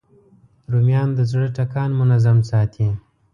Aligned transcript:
رومیان 0.71 1.09
د 1.17 1.19
زړه 1.31 1.47
ټکان 1.57 1.89
منظم 1.99 2.37
ساتي 2.49 2.87